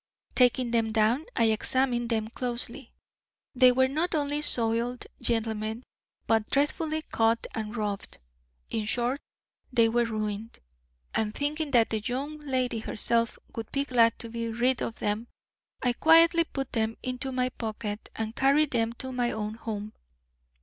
Taking 0.33 0.71
them 0.71 0.91
down, 0.91 1.27
I 1.35 1.43
examined 1.51 2.09
them 2.09 2.27
closely. 2.29 2.91
They 3.53 3.71
were 3.71 3.87
not 3.87 4.15
only 4.15 4.41
soiled, 4.41 5.05
gentlemen, 5.21 5.83
but 6.25 6.49
dreadfully 6.49 7.03
cut 7.11 7.45
and 7.53 7.75
rubbed. 7.75 8.17
In 8.71 8.85
short, 8.85 9.21
they 9.71 9.87
were 9.89 10.05
ruined, 10.05 10.57
and, 11.13 11.35
thinking 11.35 11.69
that 11.69 11.91
the 11.91 11.99
young 11.99 12.39
lady 12.39 12.79
herself 12.79 13.37
would 13.55 13.71
be 13.71 13.85
glad 13.85 14.17
to 14.17 14.29
be 14.29 14.47
rid 14.47 14.81
of 14.81 14.95
them, 14.95 15.27
I 15.83 15.93
quietly 15.93 16.45
put 16.45 16.71
them 16.71 16.97
into 17.03 17.31
my 17.31 17.49
pocket, 17.49 18.09
and 18.15 18.35
carried 18.35 18.71
them 18.71 18.93
to 18.93 19.11
my 19.11 19.31
own 19.31 19.53
home. 19.53 19.93